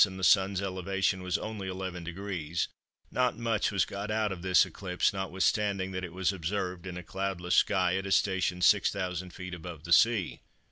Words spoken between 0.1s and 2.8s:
the Sun's elevation was only 11°,